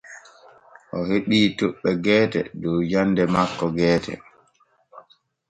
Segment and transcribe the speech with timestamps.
[0.97, 4.13] O heɓii toɓɓe geete dow jande makko geete.